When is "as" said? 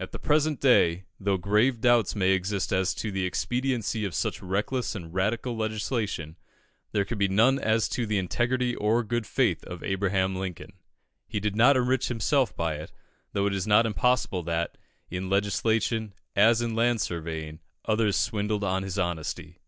2.72-2.92, 7.60-7.88, 16.34-16.60